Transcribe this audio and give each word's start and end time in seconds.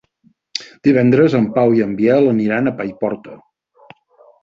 Divendres 0.87 1.35
en 1.41 1.47
Pau 1.59 1.75
i 1.81 1.85
en 1.89 1.93
Biel 2.01 2.33
aniran 2.35 2.67
a 2.73 2.77
Paiporta. 2.83 3.41